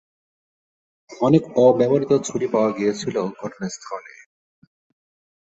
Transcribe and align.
অনেক 1.09 1.43
অব্যবহৃত 1.57 2.11
ছুরি 2.21 2.47
পাওয়া 2.47 2.71
গিয়েছিল 2.71 3.15
ঘটনাস্থলে। 3.41 4.13